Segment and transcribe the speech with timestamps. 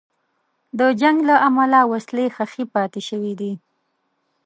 [0.79, 3.51] د جنګ له امله وسلې ښخي پاتې شوې.